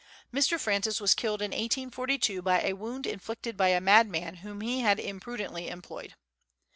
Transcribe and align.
Mr. 0.33 0.59
Francis 0.59 0.99
was 0.99 1.13
killed 1.13 1.43
in 1.43 1.51
1842 1.51 2.41
by 2.41 2.59
a 2.63 2.73
wound 2.73 3.05
inflicted 3.05 3.55
by 3.55 3.67
a 3.67 3.79
madman 3.79 4.37
whom 4.37 4.61
he 4.61 4.79
had 4.79 4.99
imprudently 4.99 5.67
employed. 5.67 6.15